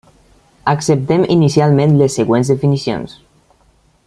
Acceptem 0.71 1.27
inicialment 1.35 1.95
les 2.01 2.19
següents 2.21 2.53
definicions. 2.55 3.19